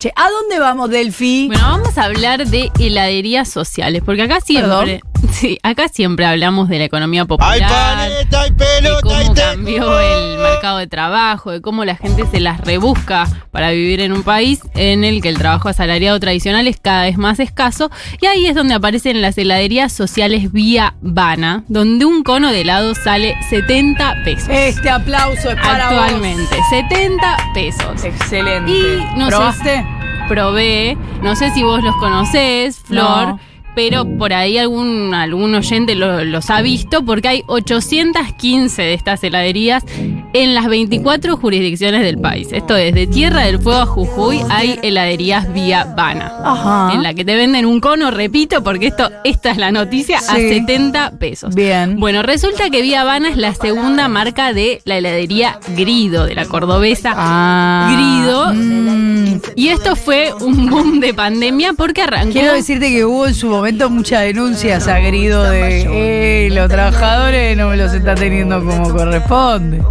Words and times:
Che, 0.00 0.10
¿a 0.16 0.30
dónde 0.30 0.58
vamos, 0.58 0.88
Delphi? 0.88 1.48
Bueno, 1.48 1.62
vamos 1.62 1.98
a 1.98 2.04
hablar 2.04 2.46
de 2.46 2.70
heladerías 2.78 3.50
sociales, 3.50 4.00
porque 4.02 4.22
acá 4.22 4.40
siempre, 4.40 5.02
sí, 5.32 5.58
acá 5.62 5.88
siempre 5.88 6.26
hablamos 6.26 6.68
de 6.68 6.78
la 6.78 6.84
economía 6.84 7.24
popular, 7.24 7.52
Hay 7.52 7.60
paleta, 7.60 8.40
hay 8.42 8.50
de 8.50 8.56
pelota, 8.56 9.16
hay 9.16 9.24
cómo 9.24 9.34
cambió 9.34 10.00
el 10.00 10.38
mercado 10.38 10.78
de 10.78 10.86
trabajo, 10.86 11.50
de 11.50 11.60
cómo 11.60 11.84
la 11.84 11.96
gente 11.96 12.24
se 12.30 12.40
las 12.40 12.60
rebusca 12.60 13.26
para 13.50 13.70
vivir 13.70 14.00
en 14.00 14.12
un 14.12 14.22
país 14.22 14.60
en 14.74 15.04
el 15.04 15.20
que 15.22 15.28
el 15.28 15.38
trabajo 15.38 15.68
asalariado 15.68 16.18
tradicional 16.20 16.66
es 16.66 16.78
cada 16.80 17.02
vez 17.02 17.18
más 17.18 17.40
escaso, 17.40 17.90
y 18.20 18.26
ahí 18.26 18.46
es 18.46 18.54
donde 18.54 18.74
aparecen 18.74 19.20
las 19.22 19.36
heladerías 19.38 19.92
sociales 19.92 20.52
vía 20.52 20.94
Bana, 21.00 21.64
donde 21.68 22.04
un 22.04 22.22
cono 22.22 22.50
de 22.52 22.62
helado 22.62 22.94
sale 22.94 23.34
70 23.50 24.22
pesos. 24.24 24.48
Este 24.50 24.90
aplauso 24.90 25.50
es 25.50 25.56
para 25.56 25.88
Actualmente, 25.88 26.56
70 26.70 27.36
pesos. 27.54 27.84
vos. 27.92 28.04
Excelente. 28.04 28.70
Y 28.70 29.18
no 29.18 29.24
sé- 29.26 29.30
¿Probaste? 29.30 29.86
probé. 30.28 30.96
No 31.22 31.34
sé 31.34 31.50
si 31.50 31.62
vos 31.64 31.82
los 31.82 31.96
conocés, 31.96 32.78
Flor. 32.78 33.28
No. 33.30 33.40
Pero 33.74 34.04
por 34.18 34.32
ahí 34.32 34.58
algún, 34.58 35.14
algún 35.14 35.54
oyente 35.54 35.94
lo- 35.94 36.24
los 36.24 36.50
ha 36.50 36.60
visto 36.60 37.04
porque 37.04 37.28
hay 37.28 37.42
815 37.46 38.82
de 38.82 38.94
estas 38.94 39.22
heladerías 39.22 39.84
en 40.32 40.54
las 40.54 40.66
24 40.68 41.36
jurisdicciones 41.36 42.02
del 42.02 42.18
país. 42.18 42.48
Esto 42.52 42.76
es, 42.76 42.94
de 42.94 43.06
Tierra 43.06 43.42
del 43.42 43.58
Fuego 43.60 43.80
a 43.80 43.86
Jujuy 43.86 44.40
hay 44.50 44.78
heladerías 44.82 45.52
vía 45.52 45.84
Bana. 45.96 46.32
Ajá. 46.44 46.94
En 46.94 47.02
la 47.02 47.14
que 47.14 47.24
te 47.24 47.34
venden 47.36 47.66
un 47.66 47.80
cono, 47.80 48.10
repito, 48.10 48.62
porque 48.62 48.88
esto, 48.88 49.10
esta 49.24 49.50
es 49.50 49.56
la 49.56 49.72
noticia, 49.72 50.18
a 50.18 50.36
Sí. 50.36 50.48
70 50.48 51.12
pesos. 51.18 51.54
Bien. 51.54 51.98
Bueno, 51.98 52.22
resulta 52.22 52.70
que 52.70 52.82
Vía 52.82 53.00
Habana 53.02 53.28
es 53.30 53.36
la 53.36 53.54
segunda 53.54 54.08
marca 54.08 54.52
de 54.52 54.80
la 54.84 54.96
heladería 54.98 55.58
Grido, 55.76 56.26
de 56.26 56.34
la 56.34 56.44
cordobesa 56.46 57.12
Ah. 57.16 57.90
Grido. 57.92 58.54
Mm. 58.54 59.40
Y 59.56 59.68
esto 59.68 59.96
fue 59.96 60.32
un 60.40 60.68
boom 60.68 61.00
de 61.00 61.14
pandemia 61.14 61.72
porque 61.74 62.02
arrancó. 62.02 62.32
Quiero 62.32 62.52
decirte 62.54 62.90
que 62.90 63.04
hubo 63.04 63.26
en 63.26 63.34
su 63.34 63.48
momento 63.48 63.88
muchas 63.90 64.22
denuncias 64.22 64.86
a 64.88 64.98
grido 65.00 65.42
de 65.44 66.46
eh, 66.46 66.50
los 66.50 66.68
trabajadores 66.68 67.56
no 67.56 67.68
me 67.68 67.76
los 67.76 67.92
está 67.92 68.14
teniendo 68.14 68.64
como 68.64 68.90
corresponde. 68.92 69.82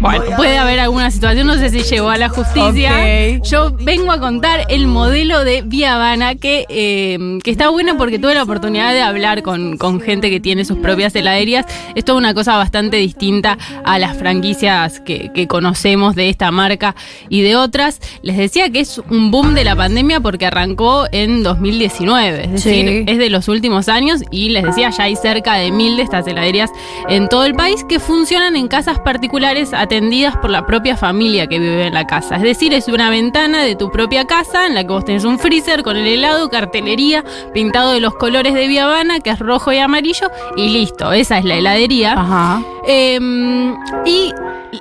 Bueno, 0.00 0.24
puede 0.36 0.58
haber 0.58 0.80
alguna 0.80 1.10
situación, 1.10 1.46
no 1.46 1.54
sé 1.54 1.70
si 1.70 1.82
llegó 1.82 2.10
a 2.10 2.16
la 2.16 2.28
justicia. 2.28 3.38
Yo 3.42 3.70
vengo 3.80 4.10
a 4.12 4.20
contar 4.20 4.66
el 4.68 4.86
modelo 4.86 5.44
de 5.44 5.62
Vía 5.62 5.94
Habana 5.94 6.34
que, 6.34 6.66
eh, 6.68 7.38
que 7.42 7.50
está 7.50 7.68
bueno 7.68 7.96
porque 7.96 8.18
tuve 8.18 8.34
la 8.34 8.42
oportunidad 8.42 8.92
de 8.92 9.02
hablar 9.02 9.42
con, 9.42 9.76
con 9.76 10.00
gente 10.00 10.30
que 10.30 10.40
tiene 10.40 10.64
sus 10.64 10.78
propias 10.78 11.14
heladerías. 11.14 11.66
Es 11.94 12.04
una 12.08 12.34
cosa 12.34 12.56
bastante 12.56 12.96
distinta 12.98 13.58
a 13.84 13.98
las 13.98 14.16
franquicias 14.16 15.00
que, 15.00 15.30
que 15.34 15.46
conocemos 15.46 16.14
de 16.14 16.28
esta 16.28 16.50
marca 16.50 16.94
y 17.28 17.42
de 17.42 17.56
otras. 17.56 18.00
Les 18.22 18.36
decía 18.36 18.70
que 18.70 18.80
es 18.80 18.98
un 19.10 19.30
boom 19.30 19.54
de 19.54 19.64
la 19.64 19.74
pandemia 19.76 20.20
porque 20.20 20.46
arrancó 20.46 21.06
en 21.12 21.42
2019, 21.42 22.44
es 22.44 22.50
decir, 22.52 22.86
Sí. 22.86 23.04
es 23.06 23.18
de 23.18 23.30
los 23.30 23.48
últimos 23.48 23.88
años 23.88 24.22
y 24.30 24.48
les 24.50 24.64
decía, 24.64 24.90
ya 24.90 25.04
hay 25.04 25.16
cerca 25.16 25.54
de 25.54 25.70
mil 25.72 25.96
de 25.96 26.02
estas 26.02 26.26
heladerías 26.26 26.70
en 27.08 27.28
todo 27.28 27.44
el 27.44 27.54
país 27.54 27.84
que 27.88 28.00
funcionan 28.00 28.56
en 28.56 28.68
casas 28.68 28.98
particulares 29.00 29.35
atendidas 29.44 30.36
por 30.36 30.50
la 30.50 30.66
propia 30.66 30.96
familia 30.96 31.46
que 31.46 31.58
vive 31.58 31.86
en 31.86 31.94
la 31.94 32.06
casa. 32.06 32.36
Es 32.36 32.42
decir, 32.42 32.72
es 32.72 32.88
una 32.88 33.10
ventana 33.10 33.62
de 33.62 33.76
tu 33.76 33.90
propia 33.90 34.26
casa 34.26 34.66
en 34.66 34.74
la 34.74 34.82
que 34.82 34.88
vos 34.88 35.04
tenés 35.04 35.24
un 35.24 35.38
freezer 35.38 35.82
con 35.82 35.96
el 35.96 36.06
helado, 36.06 36.48
cartelería, 36.48 37.24
pintado 37.52 37.92
de 37.92 38.00
los 38.00 38.14
colores 38.14 38.54
de 38.54 38.66
Vía 38.66 38.84
Habana, 38.84 39.20
que 39.20 39.30
es 39.30 39.38
rojo 39.38 39.72
y 39.72 39.78
amarillo, 39.78 40.30
y 40.56 40.70
listo, 40.70 41.12
esa 41.12 41.38
es 41.38 41.44
la 41.44 41.56
heladería. 41.56 42.12
Ajá. 42.12 42.62
Em, 42.86 43.74
y 44.04 44.32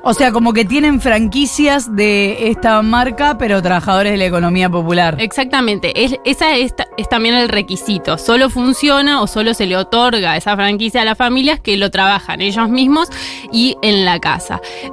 O 0.03 0.13
sea, 0.13 0.31
como 0.31 0.53
que 0.53 0.65
tienen 0.65 0.99
franquicias 0.99 1.95
de 1.95 2.49
esta 2.49 2.81
marca, 2.81 3.37
pero 3.37 3.61
trabajadores 3.61 4.11
de 4.11 4.17
la 4.17 4.25
economía 4.25 4.69
popular. 4.69 5.15
Exactamente, 5.19 6.03
es, 6.03 6.15
esa 6.25 6.55
es, 6.55 6.73
es 6.97 7.09
también 7.09 7.35
el 7.35 7.49
requisito. 7.49 8.17
Solo 8.17 8.49
funciona 8.49 9.21
o 9.21 9.27
solo 9.27 9.53
se 9.53 9.65
le 9.65 9.77
otorga 9.77 10.37
esa 10.37 10.55
franquicia 10.55 11.01
a 11.01 11.05
las 11.05 11.17
familias 11.17 11.59
que 11.59 11.77
lo 11.77 11.91
trabajan 11.91 12.41
ellos 12.41 12.69
mismos 12.69 13.09
y 13.51 13.77
en 13.81 14.05
la 14.05 14.19
casa. 14.19 14.44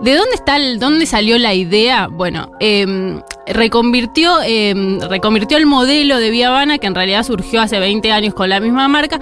¿De 0.03 0.15
dónde 0.15 0.35
está 0.35 0.57
el, 0.57 0.79
dónde 0.79 1.07
salió 1.07 1.39
la 1.39 1.55
idea? 1.55 2.09
Bueno, 2.09 2.51
em, 2.61 3.21
reconvirtió, 3.53 4.39
em, 4.45 5.01
reconvirtió 5.01 5.57
el 5.57 5.67
modelo 5.67 6.19
de 6.19 6.31
Vía 6.31 6.49
Habana, 6.49 6.79
que 6.79 6.87
en 6.87 6.95
realidad 6.95 7.23
surgió 7.25 7.61
hace 7.61 7.79
20 7.79 8.13
años 8.13 8.35
con 8.35 8.49
la 8.49 8.61
misma 8.61 8.89
marca, 8.89 9.19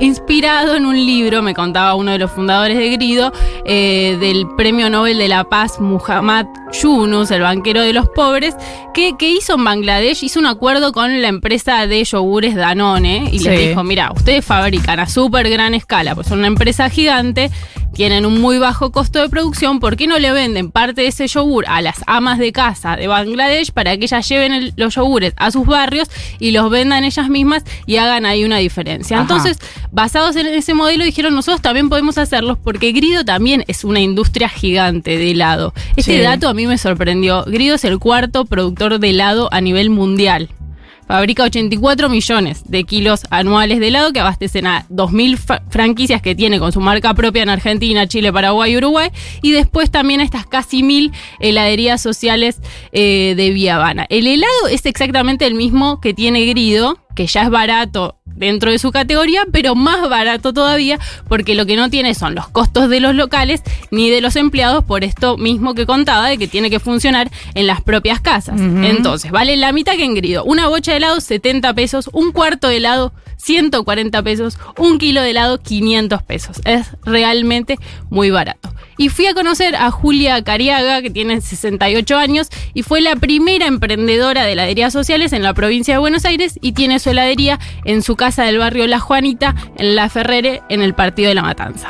inspirado 0.00 0.74
en 0.76 0.86
un 0.86 0.96
libro, 0.96 1.42
me 1.42 1.54
contaba 1.54 1.94
uno 1.94 2.12
de 2.12 2.18
los 2.18 2.30
fundadores 2.30 2.76
de 2.76 2.90
Grido, 2.90 3.32
eh, 3.64 4.16
del 4.20 4.46
Premio 4.56 4.90
Nobel 4.90 5.18
de 5.18 5.28
la 5.28 5.44
Paz, 5.44 5.80
Muhammad 5.80 6.46
Yunus, 6.82 7.30
el 7.30 7.42
banquero 7.42 7.80
de 7.80 7.92
los 7.92 8.08
pobres, 8.08 8.56
que, 8.92 9.16
que 9.16 9.30
hizo 9.30 9.54
en 9.54 9.64
Bangladesh, 9.64 10.24
hizo 10.24 10.40
un 10.40 10.46
acuerdo 10.46 10.92
con 10.92 11.22
la 11.22 11.28
empresa 11.28 11.86
de 11.86 12.02
yogures 12.04 12.54
Danone 12.56 13.28
y 13.32 13.38
les 13.38 13.58
Sí. 13.58 13.68
dijo, 13.68 13.84
mira, 13.84 14.10
ustedes 14.14 14.44
fabrican 14.44 14.98
a 15.00 15.08
súper 15.08 15.48
gran 15.48 15.74
escala, 15.74 16.14
pues 16.14 16.26
son 16.26 16.38
una 16.38 16.48
empresa 16.48 16.90
gigante, 16.90 17.50
tienen 17.94 18.26
un 18.26 18.40
muy 18.40 18.58
bajo 18.58 18.90
costo 18.90 19.20
de 19.20 19.28
producción, 19.28 19.78
¿por 19.78 19.96
qué 19.96 20.08
no 20.08 20.18
le 20.18 20.32
venden 20.32 20.72
parte 20.72 21.02
de 21.02 21.06
ese 21.08 21.28
yogur 21.28 21.64
a 21.68 21.80
las 21.80 22.02
amas 22.08 22.38
de 22.40 22.50
casa 22.50 22.96
de 22.96 23.06
Bangladesh 23.06 23.70
para 23.74 23.96
que 23.98 24.04
ellas 24.04 24.26
lleven 24.28 24.52
el- 24.52 24.72
los 24.76 24.94
yogures 24.94 25.34
a 25.36 25.50
sus 25.50 25.66
barrios 25.66 26.08
y 26.38 26.52
los 26.52 26.70
vendan 26.70 27.04
ellas 27.04 27.28
mismas 27.28 27.64
y 27.86 27.96
hagan 27.96 28.24
ahí 28.24 28.44
una 28.44 28.58
diferencia? 28.58 29.16
Ajá. 29.16 29.22
Entonces, 29.22 29.58
basados 29.90 30.36
en 30.36 30.46
ese 30.46 30.72
modelo, 30.74 31.04
dijeron, 31.04 31.34
nosotros 31.34 31.60
también 31.60 31.88
podemos 31.88 32.16
hacerlos 32.16 32.56
porque 32.62 32.92
Grido 32.92 33.24
también 33.24 33.64
es 33.68 33.84
una 33.84 34.00
industria 34.00 34.48
gigante 34.48 35.18
de 35.18 35.32
helado. 35.32 35.74
Este 35.96 36.16
Sí. 36.16 36.22
dato 36.22 36.48
a 36.48 36.54
mí 36.54 36.66
me 36.66 36.78
sorprendió. 36.78 37.44
Grido 37.46 37.74
es 37.74 37.84
el 37.84 37.98
cuarto 37.98 38.44
productor 38.44 38.98
de 38.98 39.10
helado 39.10 39.48
a 39.52 39.60
nivel 39.60 39.90
mundial. 39.90 40.48
Fabrica 41.06 41.44
84 41.44 42.08
millones 42.08 42.62
de 42.66 42.84
kilos 42.84 43.22
anuales 43.30 43.78
de 43.80 43.88
helado 43.88 44.12
que 44.12 44.20
abastecen 44.20 44.66
a 44.66 44.86
2.000 44.90 45.36
fa- 45.36 45.62
franquicias 45.70 46.22
que 46.22 46.34
tiene 46.34 46.58
con 46.58 46.72
su 46.72 46.80
marca 46.80 47.12
propia 47.14 47.42
en 47.42 47.50
Argentina, 47.50 48.06
Chile, 48.06 48.32
Paraguay 48.32 48.72
y 48.72 48.76
Uruguay. 48.76 49.10
Y 49.42 49.52
después 49.52 49.90
también 49.90 50.20
a 50.20 50.24
estas 50.24 50.46
casi 50.46 50.82
mil 50.82 51.12
heladerías 51.40 52.00
sociales 52.00 52.60
eh, 52.92 53.34
de 53.36 53.50
Vía 53.50 53.76
Habana. 53.76 54.06
El 54.08 54.26
helado 54.26 54.68
es 54.70 54.86
exactamente 54.86 55.46
el 55.46 55.54
mismo 55.54 56.00
que 56.00 56.14
tiene 56.14 56.44
Grido, 56.46 56.98
que 57.14 57.26
ya 57.26 57.42
es 57.42 57.50
barato 57.50 58.16
dentro 58.36 58.70
de 58.70 58.78
su 58.78 58.92
categoría, 58.92 59.42
pero 59.52 59.74
más 59.74 60.08
barato 60.08 60.52
todavía 60.52 60.98
porque 61.28 61.54
lo 61.54 61.66
que 61.66 61.76
no 61.76 61.90
tiene 61.90 62.14
son 62.14 62.34
los 62.34 62.48
costos 62.48 62.88
de 62.88 63.00
los 63.00 63.14
locales 63.14 63.62
ni 63.90 64.10
de 64.10 64.20
los 64.20 64.36
empleados 64.36 64.84
por 64.84 65.04
esto 65.04 65.36
mismo 65.36 65.74
que 65.74 65.86
contaba 65.86 66.28
de 66.28 66.38
que 66.38 66.48
tiene 66.48 66.70
que 66.70 66.80
funcionar 66.80 67.30
en 67.54 67.66
las 67.66 67.80
propias 67.80 68.20
casas. 68.20 68.60
Entonces, 68.60 69.30
vale 69.30 69.56
la 69.56 69.72
mitad 69.72 69.96
que 69.96 70.04
en 70.04 70.14
Grido. 70.14 70.44
Una 70.44 70.68
bocha 70.68 70.92
de 70.92 70.98
helado, 70.98 71.20
70 71.20 71.74
pesos, 71.74 72.10
un 72.12 72.32
cuarto 72.32 72.68
de 72.68 72.78
helado, 72.78 73.12
140 73.36 74.22
pesos, 74.22 74.58
un 74.78 74.98
kilo 74.98 75.20
de 75.20 75.30
helado, 75.30 75.60
500 75.60 76.22
pesos. 76.22 76.60
Es 76.64 76.86
realmente 77.04 77.78
muy 78.10 78.30
barato. 78.30 78.72
Y 78.96 79.08
fui 79.08 79.26
a 79.26 79.34
conocer 79.34 79.74
a 79.74 79.90
Julia 79.90 80.42
Cariaga, 80.44 81.02
que 81.02 81.10
tiene 81.10 81.40
68 81.40 82.16
años, 82.16 82.48
y 82.74 82.82
fue 82.82 83.00
la 83.00 83.16
primera 83.16 83.66
emprendedora 83.66 84.44
de 84.44 84.52
heladerías 84.52 84.92
sociales 84.92 85.32
en 85.32 85.42
la 85.42 85.52
provincia 85.52 85.94
de 85.94 85.98
Buenos 85.98 86.24
Aires 86.24 86.58
y 86.62 86.72
tiene 86.72 87.00
su 87.00 87.10
heladería 87.10 87.58
en 87.84 88.02
su 88.02 88.14
casa 88.14 88.23
del 88.24 88.58
barrio 88.58 88.86
La 88.86 89.00
Juanita, 89.00 89.54
en 89.76 89.94
La 89.94 90.08
Ferrere, 90.08 90.62
en 90.70 90.80
el 90.80 90.94
Partido 90.94 91.28
de 91.28 91.34
la 91.34 91.42
Matanza. 91.42 91.88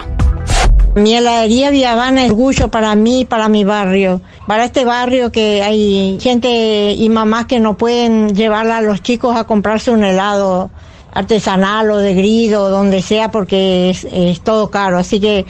Mi 0.96 1.14
heladería 1.14 1.70
Vía 1.70 1.92
Habana 1.92 2.24
es 2.24 2.30
orgullo 2.32 2.68
para 2.68 2.96
mí 2.96 3.24
para 3.24 3.48
mi 3.48 3.62
barrio. 3.62 4.20
Para 4.48 4.64
este 4.64 4.84
barrio 4.84 5.30
que 5.30 5.62
hay 5.62 6.18
gente 6.20 6.92
y 6.92 7.08
mamás 7.08 7.46
que 7.46 7.60
no 7.60 7.76
pueden 7.76 8.34
llevar 8.34 8.68
a 8.68 8.80
los 8.80 9.00
chicos 9.00 9.36
a 9.36 9.44
comprarse 9.44 9.92
un 9.92 10.02
helado 10.02 10.70
artesanal 11.12 11.88
o 11.92 11.98
de 11.98 12.14
grido, 12.14 12.68
donde 12.68 13.00
sea, 13.00 13.30
porque 13.30 13.90
es, 13.90 14.04
es 14.04 14.40
todo 14.40 14.70
caro. 14.70 14.98
Así 14.98 15.20
que 15.20 15.46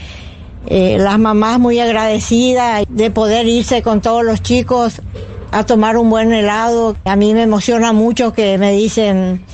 eh, 0.66 0.98
las 0.98 1.18
mamás 1.18 1.58
muy 1.58 1.80
agradecidas 1.80 2.84
de 2.90 3.10
poder 3.10 3.46
irse 3.46 3.80
con 3.82 4.02
todos 4.02 4.22
los 4.22 4.42
chicos 4.42 5.00
a 5.50 5.64
tomar 5.64 5.96
un 5.96 6.10
buen 6.10 6.32
helado. 6.32 6.94
A 7.04 7.16
mí 7.16 7.32
me 7.32 7.42
emociona 7.42 7.92
mucho 7.92 8.32
que 8.32 8.58
me 8.58 8.72
dicen, 8.72 9.44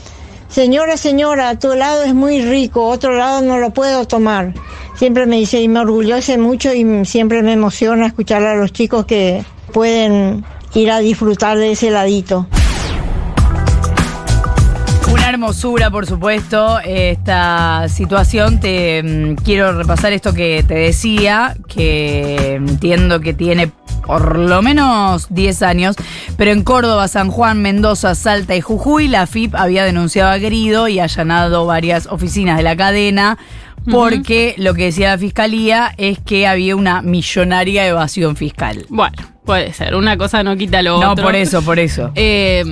señora, 0.51 0.97
señora, 0.97 1.59
tu 1.59 1.73
helado 1.73 2.03
es 2.03 2.15
muy 2.15 2.43
rico, 2.43 2.87
otro 2.87 3.15
helado 3.15 3.41
no 3.43 3.59
lo 3.59 3.71
puedo 3.71 4.07
tomar. 4.07 4.53
Siempre 4.97 5.25
me 5.27 5.37
dice 5.37 5.61
y 5.63 5.69
me 5.69 5.81
orgullece 5.81 6.37
mucho 6.37 6.75
y 6.75 7.05
siempre 7.07 7.43
me 7.43 7.55
emociona 7.55 8.07
escuchar 8.07 8.43
a 8.43 8.57
los 8.57 8.73
chicos 8.73 9.07
que 9.07 9.43
pueden 9.73 10.45
ir 10.75 10.91
a 10.91 10.99
disfrutar 10.99 11.57
de 11.57 11.73
ese 11.73 11.89
heladito. 11.89 12.47
Una 15.11 15.29
hermosura, 15.29 15.91
por 15.91 16.07
supuesto, 16.07 16.79
esta 16.81 17.89
situación. 17.89 18.61
Te 18.61 19.03
mm, 19.03 19.43
quiero 19.43 19.73
repasar 19.73 20.13
esto 20.13 20.33
que 20.33 20.65
te 20.67 20.75
decía, 20.75 21.57
que 21.67 22.55
entiendo 22.55 23.21
que 23.21 23.35
tiene 23.35 23.73
por 24.11 24.41
lo 24.41 24.61
menos 24.61 25.29
10 25.31 25.63
años, 25.63 25.95
pero 26.37 26.51
en 26.51 26.65
Córdoba, 26.65 27.07
San 27.07 27.31
Juan, 27.31 27.63
Mendoza, 27.63 28.17
Salta 28.17 28.57
y 28.57 28.61
Jujuy, 28.61 29.07
la 29.07 29.29
FIP 29.29 29.55
había 29.55 29.85
denunciado 29.85 30.33
a 30.33 30.39
Grido 30.39 30.89
y 30.89 30.99
allanado 30.99 31.65
varias 31.65 32.09
oficinas 32.09 32.57
de 32.57 32.65
la 32.65 32.75
cadena 32.75 33.39
porque 33.89 34.57
lo 34.59 34.75
que 34.75 34.87
decía 34.87 35.11
la 35.11 35.19
fiscalía 35.19 35.95
es 35.97 36.19
que 36.19 36.49
había 36.49 36.75
una 36.75 37.03
millonaria 37.03 37.87
evasión 37.87 38.35
fiscal. 38.35 38.85
Bueno, 38.89 39.17
puede 39.45 39.73
ser. 39.75 39.95
Una 39.95 40.17
cosa 40.17 40.43
no 40.43 40.57
quita 40.57 40.83
lo 40.83 40.97
otro. 40.97 41.15
No, 41.15 41.23
por 41.23 41.37
eso, 41.37 41.63
por 41.63 41.79
eso. 41.79 42.11
Eh, 42.17 42.65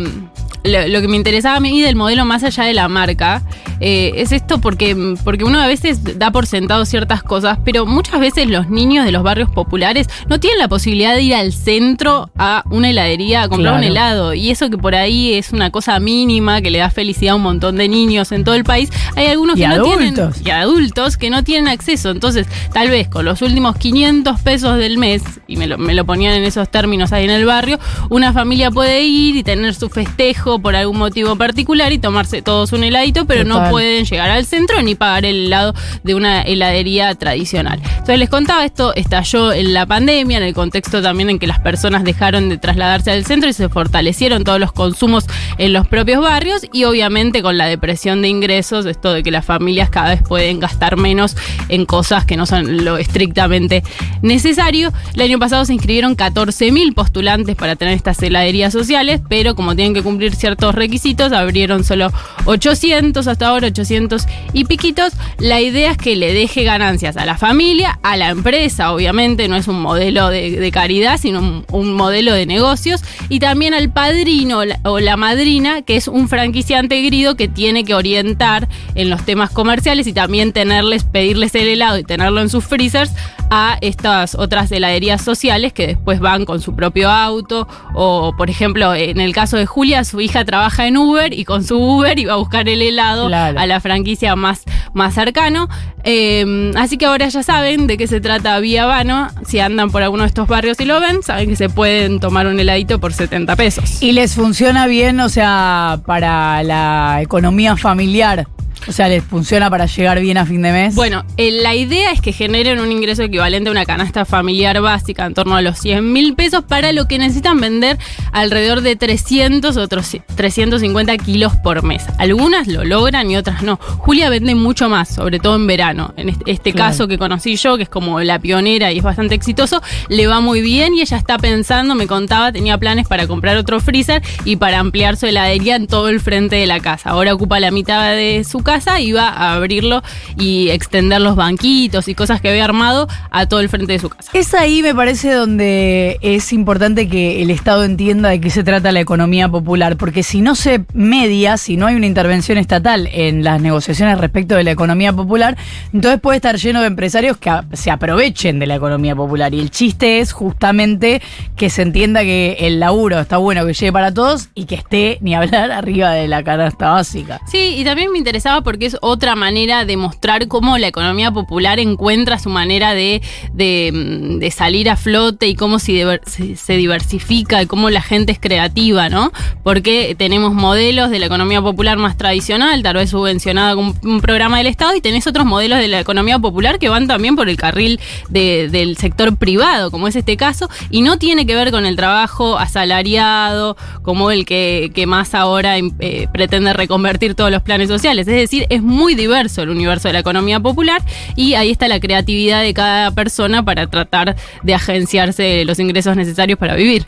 lo, 0.64 0.88
lo 0.88 1.00
que 1.00 1.06
me 1.06 1.17
interesaba 1.17 1.55
a 1.55 1.61
mí 1.61 1.81
del 1.81 1.94
modelo 1.94 2.25
más 2.25 2.43
allá 2.43 2.64
de 2.64 2.75
la 2.75 2.88
marca 2.88 3.43
eh, 3.81 4.13
es 4.17 4.33
esto 4.33 4.59
porque, 4.61 4.97
porque 5.25 5.45
uno 5.45 5.61
a 5.61 5.67
veces 5.67 6.19
da 6.19 6.31
por 6.31 6.47
sentado 6.47 6.85
ciertas 6.85 7.23
cosas, 7.23 7.59
pero 7.65 7.87
muchas 7.87 8.21
veces 8.21 8.49
los 8.49 8.69
niños 8.69 9.05
de 9.05 9.13
los 9.13 9.23
barrios 9.23 9.51
populares 9.51 10.09
no 10.29 10.41
tienen 10.41 10.59
la 10.59 10.69
posibilidad 10.69 11.15
de 11.15 11.23
ir 11.23 11.35
al 11.35 11.53
centro 11.53 12.31
a 12.37 12.65
una 12.71 12.91
heladería 12.91 13.43
a 13.43 13.49
comprar 13.49 13.75
un 13.75 13.85
helado. 13.85 14.35
Y 14.35 14.51
eso 14.51 14.71
que 14.71 14.79
por 14.79 14.95
ahí 14.95 15.35
es 15.35 15.53
una 15.53 15.71
cosa 15.71 15.99
mínima 16.01 16.61
que 16.61 16.71
le 16.71 16.79
da 16.79 16.91
felicidad 16.91 17.33
a 17.33 17.37
un 17.37 17.43
montón 17.43 17.77
de 17.77 17.89
niños 17.89 18.33
en 18.33 18.45
todo 18.45 18.55
el 18.55 18.65
país, 18.65 18.91
hay 19.17 19.27
algunos 19.29 19.57
Y 19.57 19.63
que 19.63 19.69
no 19.69 19.83
tienen. 19.83 20.19
adultos. 20.19 20.43
Y 20.45 20.51
adultos 20.51 21.17
que 21.17 21.31
no 21.31 21.45
tienen 21.45 21.69
acceso. 21.69 22.11
Entonces, 22.11 22.47
tal 22.73 22.91
vez 22.91 23.09
con 23.09 23.25
los 23.25 23.43
últimos 23.43 23.77
500 23.77 24.41
pesos 24.41 24.79
del 24.79 24.99
mes, 24.99 25.23
y 25.47 25.57
me 25.57 25.67
lo, 25.67 25.79
me 25.79 25.95
lo 25.95 26.05
ponían 26.05 26.35
en 26.35 26.45
esos 26.45 26.69
términos 26.71 27.13
ahí 27.13 27.25
en 27.25 27.31
el 27.31 27.45
barrio, 27.45 27.79
una 28.11 28.33
familia 28.33 28.71
puede 28.71 29.03
ir 29.03 29.37
y 29.37 29.43
tener 29.43 29.75
su 29.75 29.89
festejo 29.89 30.59
por 30.59 30.75
algún 30.77 30.99
motivo 30.99 31.37
particular 31.37 31.93
y 31.93 31.99
tomarse 31.99 32.43
todos 32.43 32.73
un 32.73 32.85
heladito, 32.85 33.27
pero 33.27 33.45
no. 33.45 33.68
Pueden 33.70 34.05
llegar 34.05 34.31
al 34.31 34.44
centro 34.44 34.81
ni 34.82 34.94
pagar 34.94 35.25
el 35.25 35.47
helado 35.47 35.75
de 36.03 36.15
una 36.15 36.43
heladería 36.43 37.15
tradicional. 37.15 37.81
Entonces 37.82 38.19
les 38.19 38.29
contaba, 38.29 38.65
esto 38.65 38.94
estalló 38.94 39.53
en 39.53 39.75
la 39.75 39.87
pandemia, 39.87 40.38
en 40.38 40.44
el 40.44 40.55
contexto 40.55 41.03
también 41.03 41.31
en 41.31 41.38
que 41.38 41.47
las 41.47 41.61
personas 41.61 42.05
dejaron 42.05 42.49
de 42.49 42.59
trasladarse 42.59 43.11
al 43.11 43.25
centro 43.25 43.49
y 43.49 43.53
se 43.53 43.69
fortalecieron 43.69 44.44
todos 44.44 44.61
los 44.61 44.73
consumos 44.73 45.26
en 45.59 45.73
los 45.73 45.87
propios 45.87 46.23
barrios 46.23 46.62
y 46.73 46.85
obviamente 46.85 47.43
con 47.43 47.59
la 47.59 47.67
depresión 47.67 48.23
de 48.23 48.29
ingresos, 48.29 48.87
esto 48.87 49.12
de 49.12 49.23
que 49.23 49.31
las 49.31 49.44
familias 49.44 49.91
cada 49.91 50.11
vez 50.11 50.23
pueden 50.23 50.61
gastar 50.61 50.97
menos 50.97 51.37
en 51.69 51.87
cosas 51.87 52.25
que 52.25 52.37
no 52.37 52.47
son 52.47 52.85
lo 52.85 52.97
estrictamente 52.99 53.82
necesario. 54.23 54.93
El 55.15 55.23
año 55.23 55.38
pasado 55.38 55.65
se 55.65 55.75
inscribieron 55.75 56.17
14.000 56.17 56.94
postulantes 56.94 57.56
para 57.56 57.76
tener 57.76 57.94
estas 57.94 58.23
heladerías 58.23 58.73
sociales, 58.73 59.20
pero 59.29 59.55
como 59.55 59.75
tienen 59.75 59.94
que 59.94 60.03
cumplir 60.03 60.35
ciertos 60.35 60.75
requisitos, 60.75 61.32
abrieron 61.32 61.85
solo 61.85 62.12
800 62.44 63.26
hasta 63.26 63.49
ahora, 63.49 63.57
800 63.64 64.26
y 64.52 64.64
piquitos. 64.64 65.12
La 65.38 65.60
idea 65.60 65.93
es 65.93 65.96
que 65.99 66.16
le 66.16 66.32
deje 66.32 66.64
ganancias 66.64 67.16
a 67.16 67.25
la 67.26 67.37
familia, 67.38 67.99
a 68.02 68.16
la 68.16 68.28
empresa, 68.31 68.93
obviamente, 68.93 69.49
no 69.49 69.56
es 69.56 69.69
un 69.69 69.81
modelo 69.81 70.28
de, 70.28 70.70
caridad, 70.72 71.19
sino 71.19 71.64
un, 71.72 71.93
modelo 71.94 72.32
de 72.34 72.46
negocios, 72.46 73.02
y 73.28 73.38
también 73.40 73.75
al 73.75 73.90
padrino 73.90 74.58
o 74.58 74.64
la- 74.64 74.78
o 74.84 74.99
la 75.00 75.16
madrina, 75.16 75.82
que 75.82 75.96
es 75.96 76.08
un 76.08 76.28
franquiciante 76.28 77.00
grido 77.02 77.37
que 77.37 77.49
tiene 77.49 77.84
que 77.84 77.94
orientar 77.94 78.69
en 78.94 79.10
los 79.10 79.25
temas 79.25 79.50
comerciales 79.50 80.06
y 80.06 80.12
también 80.12 80.52
tenerles, 80.52 81.05
pedirles 81.05 81.55
el 81.55 81.69
helado 81.69 81.99
y 81.99 82.05
tenerlo 82.05 82.40
en 82.40 82.49
sus 82.50 82.64
freezers 82.64 83.12
a 83.50 83.78
estas 83.81 84.34
otras 84.34 84.70
heladerías 84.70 85.22
sociales 85.25 85.72
que 85.72 85.87
después 85.87 86.20
van 86.20 86.44
con 86.44 86.60
su 86.60 86.75
propio 86.76 87.08
auto 87.10 87.66
o 87.94 88.34
por 88.37 88.50
ejemplo 88.50 88.94
en 88.94 89.20
el 89.20 89.32
caso 89.32 89.56
de 89.56 89.64
Julia 89.64 90.05
su 90.05 90.20
hija 90.20 90.44
trabaja 90.44 90.87
en 90.87 90.99
Uber 90.99 91.32
y 91.32 91.46
con 91.46 91.64
su 91.64 91.78
Uber 91.78 92.19
iba 92.19 92.34
a 92.34 92.37
buscar 92.37 92.69
el 92.69 92.82
helado 92.82 93.26
Claro. 93.28 93.48
A 93.56 93.67
la 93.67 93.81
franquicia 93.81 94.37
más, 94.37 94.62
más 94.93 95.15
cercano. 95.15 95.69
Eh, 96.05 96.73
así 96.77 96.97
que 96.97 97.06
ahora 97.06 97.29
ya 97.29 97.43
saben 97.43 97.87
de 97.87 97.97
qué 97.97 98.06
se 98.06 98.21
trata 98.21 98.59
Vía 98.61 98.85
Habano. 98.85 99.29
Si 99.47 99.61
andan 99.61 99.91
por 99.91 100.03
alguno 100.03 100.23
de 100.23 100.29
estos 100.29 100.49
barrios 100.49 100.81
y 100.81 100.85
lo 100.85 101.00
ven 101.00 101.23
saben 101.23 101.49
que 101.49 101.56
se 101.56 101.69
pueden 101.69 102.21
tomar 102.21 102.47
un 102.47 102.59
heladito 102.59 102.99
por 102.99 103.12
70 103.12 103.56
pesos. 103.56 104.03
Y 104.03 104.12
les 104.12 104.35
funciona 104.35 104.87
bien, 104.87 105.21
o 105.21 105.29
sea, 105.29 106.00
para 106.06 106.62
la 106.62 107.21
economía 107.23 107.77
familiar. 107.77 108.47
O 108.87 108.93
sea, 108.93 109.09
les 109.09 109.23
funciona 109.25 109.69
para 109.71 109.87
llegar 109.87 110.21
bien 110.21 110.39
a 110.39 110.47
fin 110.47 110.63
de 110.63 110.73
mes. 110.73 110.95
Bueno, 110.95 111.25
eh, 111.37 111.51
la 111.51 111.75
idea 111.75 112.13
es 112.13 112.21
que 112.21 112.33
generen 112.33 112.81
un 112.81 112.91
ingreso 112.93 113.23
equivalente 113.23 113.69
a 113.69 113.73
una 113.73 113.85
canasta 113.85 114.25
familiar 114.25 114.81
básica 114.81 115.27
en 115.27 115.35
torno 115.35 115.57
a 115.57 115.63
los 115.63 115.79
100 115.79 116.13
mil 116.13 116.35
pesos 116.35 116.65
para 116.65 116.93
lo 116.93 117.07
que 117.09 117.19
necesitan 117.19 117.61
vender 117.61 117.99
alrededor 118.33 118.81
de 118.83 118.97
300 118.97 119.77
otros 119.77 120.17
350 120.37 121.17
kilos 121.19 121.53
por 121.57 121.83
mes. 121.83 122.05
Algunas 122.19 122.67
lo 122.69 122.85
logran 122.85 123.31
y 123.31 123.37
otras 123.37 123.63
no. 123.63 123.77
Julia 123.99 124.31
vende 124.31 124.55
mucho 124.55 124.89
más, 124.89 125.09
sobre 125.09 125.39
todo 125.39 125.57
en 125.57 125.67
verano. 125.67 126.15
En 126.17 126.29
este, 126.29 126.51
este 126.51 126.73
Claro. 126.73 126.91
caso 126.91 127.09
que 127.09 127.19
conocí 127.19 127.57
yo, 127.57 127.77
que 127.77 127.83
es 127.85 127.89
como 127.89 128.21
la 128.21 128.39
pionera 128.39 128.93
y 128.93 128.99
es 128.99 129.03
bastante 129.05 129.35
exitoso, 129.35 129.83
le 130.09 130.27
va 130.27 130.41
muy 130.41 130.61
bien 130.61 130.95
y 130.95 131.01
ella 131.01 131.17
está 131.17 131.39
pensando, 131.39 131.95
me 131.95 132.07
contaba, 132.07 132.53
tenía 132.53 132.79
planes 132.79 133.07
para 133.09 133.27
comprar 133.27 133.57
otro 133.57 133.81
freezer 133.81 134.23
y 134.45 134.57
para 134.57 134.79
ampliar 134.79 135.17
su 135.17 135.27
heladería 135.27 135.77
en 135.77 135.87
todo 135.87 136.09
el 136.09 136.21
frente 136.21 136.57
de 136.57 136.67
la 136.67 136.81
casa. 136.81 137.11
Ahora 137.11 137.35
ocupa 137.35 137.59
la 137.61 137.71
mitad 137.71 138.13
de 138.15 138.45
su 138.49 138.63
casa 138.69 139.00
y 139.00 139.12
va 139.12 139.29
a 139.29 139.55
abrirlo 139.55 140.03
y 140.37 140.69
extender 140.69 141.23
los 141.23 141.37
banquitos 141.37 142.06
y 142.06 142.15
cosas 142.15 142.43
que 142.43 142.50
había 142.50 142.67
armado 142.67 143.09
a 143.31 143.47
todo 143.47 143.61
el 143.61 143.70
frente 143.70 143.94
de 143.94 143.99
su 143.99 144.11
casa. 144.11 144.31
Es 144.35 144.53
ahí, 144.53 144.82
me 144.82 144.94
parece, 144.94 145.32
donde 145.32 146.19
es 146.20 146.53
importante 146.53 147.09
que 147.09 147.41
el 147.41 147.50
Estado 147.50 147.85
entienda 147.85 148.29
de 148.29 148.43
qué 148.43 148.50
se 148.50 148.62
trata 148.65 148.93
la 148.93 149.00
economía 149.00 149.49
popular, 149.49 149.97
porque 149.97 150.23
si 150.23 150.43
no 150.43 150.55
se 150.55 150.85
media, 150.93 151.56
si 151.56 151.79
no 151.79 151.87
hay 151.87 151.94
una 151.94 152.06
intervención 152.06 152.59
estatal 152.59 153.09
en 153.11 153.43
las 153.43 153.62
negociaciones 153.62 154.19
respecto 154.19 154.55
de 154.55 154.65
la 154.65 154.73
economía 154.73 155.15
popular, 155.15 155.56
entonces 155.94 156.20
puede 156.20 156.37
estar 156.37 156.56
lleno 156.56 156.82
de 156.82 156.88
empresarios 156.88 157.38
que 157.38 157.50
se 157.73 157.91
aprovechen 157.91 158.59
de 158.59 158.67
la 158.67 158.75
economía 158.75 159.17
popular. 159.17 159.55
Y 159.55 159.61
el 159.61 159.70
chiste 159.70 160.20
es 160.20 160.32
justamente 160.32 161.23
que 161.56 161.70
se 161.70 161.81
entienda 161.81 162.20
que 162.20 162.59
el 162.61 162.81
laburo 162.81 163.19
está 163.19 163.38
bueno 163.38 163.65
que 163.65 163.73
llegue 163.73 163.93
para 163.93 164.12
todos 164.12 164.50
y 164.55 164.67
que 164.67 164.75
esté, 164.75 165.17
ni 165.23 165.35
hablar, 165.35 165.70
arriba 165.73 166.12
de 166.12 166.29
la 166.29 166.44
canasta 166.44 166.91
básica. 166.91 167.41
Sí, 167.50 167.76
y 167.79 167.85
también 167.85 168.12
me 168.12 168.19
interesaba 168.19 168.57
porque 168.62 168.87
es 168.87 168.96
otra 169.00 169.34
manera 169.34 169.84
de 169.84 169.96
mostrar 169.96 170.49
cómo 170.49 170.78
la 170.78 170.88
economía 170.88 171.31
popular 171.32 171.78
encuentra 171.78 172.38
su 172.38 172.50
manera 172.50 172.94
de, 172.94 173.22
de, 173.52 174.38
mm, 174.40 174.50
salir 174.50 174.90
a 174.90 174.96
flote 174.96 175.46
y 175.49 175.55
cómo 175.55 175.78
se, 175.78 175.93
diver- 175.93 176.20
se- 176.26 176.56
se 176.56 176.76
diversifica 176.76 177.62
y 177.62 177.66
cómo 177.66 177.90
la 177.90 178.02
gente 178.02 178.32
es 178.32 178.38
creativa, 178.40 179.08
¿no? 179.08 179.32
Porque 179.62 180.14
tenemos 180.19 180.55
modelos 180.55 181.10
de 181.10 181.19
la 181.19 181.26
economía 181.26 181.62
popular 181.62 181.99
más 181.99 182.16
tradicional, 182.16 182.82
tal 182.82 182.96
vez 182.96 183.10
subvencionada 183.10 183.75
con 183.75 183.94
un, 184.02 184.20
programa 184.20 184.58
del 184.58 184.66
Estado, 184.66 184.94
y 184.94 185.00
tenés 185.00 185.26
otros 185.26 185.46
modelos 185.46 185.78
de 185.78 185.88
la 185.88 186.00
economía 186.00 186.38
popular 186.38 186.78
que 186.78 186.88
van 186.88 187.06
también 187.06 187.37
por 187.37 187.49
el 187.49 187.56
carril 187.56 188.00
de- 188.28 188.69
del 188.70 188.96
sector 188.96 189.37
privado, 189.37 189.90
como 189.90 190.08
es 190.08 190.16
este 190.16 190.37
caso, 190.37 190.69
y 190.90 191.02
no 191.02 191.19
tiene 191.19 191.46
que 191.46 191.55
ver 191.55 191.70
con 191.70 191.87
el 191.87 191.96
trabajo 191.96 192.58
asalariado, 192.58 193.76
como 194.02 194.31
el 194.31 194.44
que, 194.44 194.90
más 195.06 195.34
ahora 195.34 195.76
eh, 195.78 196.28
pretende 196.32 196.72
reconvertir 196.72 197.34
todos 197.34 197.50
los 197.50 197.62
planes 197.62 197.88
sociales. 197.88 198.26
Es 198.28 198.34
decir, 198.34 198.48
es 198.69 198.83
muy 198.83 199.15
diverso 199.15 199.62
el 199.62 199.71
universo 199.71 200.09
de 200.09 200.15
la 200.15 200.21
economía 200.21 200.61
popular 200.61 201.03
y 201.37 201.55
ahí 201.55 201.71
está 201.71 201.89
la 201.89 202.00
creatividad 202.00 202.62
de 202.62 202.75
cada 202.75 203.11
persona 203.11 203.65
para 203.65 203.87
tratar 203.87 204.37
de 204.62 204.75
agenciarse 204.75 205.65
los 205.65 205.79
ingresos 205.79 206.17
necesarios 206.17 206.59
para 206.59 206.75
vivir. 206.75 207.06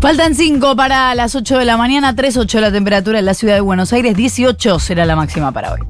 Faltan 0.00 0.34
5 0.34 0.76
para 0.76 1.14
las 1.14 1.34
8 1.34 1.58
de 1.58 1.64
la 1.64 1.76
mañana, 1.76 2.14
3, 2.14 2.36
8 2.36 2.60
la 2.60 2.72
temperatura 2.72 3.18
en 3.18 3.26
la 3.26 3.34
ciudad 3.34 3.54
de 3.54 3.60
Buenos 3.60 3.92
Aires, 3.92 4.16
18 4.16 4.78
será 4.78 5.04
la 5.04 5.16
máxima 5.16 5.52
para 5.52 5.72
hoy. 5.72 5.80